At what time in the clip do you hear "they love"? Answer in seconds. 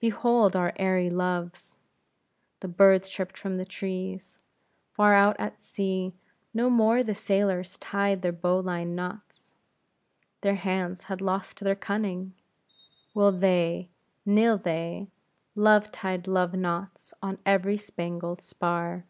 14.56-15.92